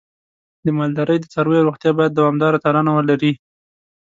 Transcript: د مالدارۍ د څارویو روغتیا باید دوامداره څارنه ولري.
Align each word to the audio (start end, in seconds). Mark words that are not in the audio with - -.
د 0.65 0.67
مالدارۍ 0.77 1.17
د 1.19 1.25
څارویو 1.33 1.65
روغتیا 1.67 1.91
باید 1.97 2.13
دوامداره 2.15 2.61
څارنه 2.63 2.91
ولري. 2.95 3.31